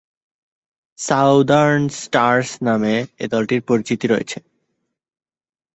Southern 0.99 1.81
Stars 2.01 2.49
ডাকনামে 2.55 2.95
এ 3.19 3.25
দলটির 3.27 3.61
পরিচিতি 3.67 4.05
রয়েছে। 4.07 4.37